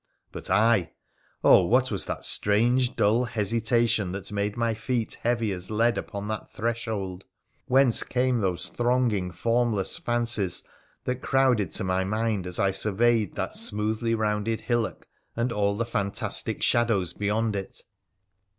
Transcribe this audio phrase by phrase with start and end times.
[0.31, 0.93] But I!
[1.43, 6.27] Oh, what was that strange, dull hesitation that made my feet heavy as lead upon
[6.27, 7.23] that threshold?
[7.67, 10.63] Whence came those thronging, formless fancies
[11.03, 15.85] that crowded to my mind as I surveyed that smoothly rounded hillock, and all the
[15.85, 17.83] fantastic shadows beyond it